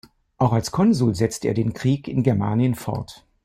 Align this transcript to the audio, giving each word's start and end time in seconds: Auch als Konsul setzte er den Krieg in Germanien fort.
Auch 0.39 0.53
als 0.53 0.71
Konsul 0.71 1.13
setzte 1.13 1.47
er 1.49 1.53
den 1.53 1.73
Krieg 1.73 2.07
in 2.07 2.23
Germanien 2.23 2.73
fort. 2.73 3.23